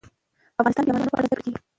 [0.59, 1.57] افغانستان کې د تنوع په اړه زده کړه کېږي.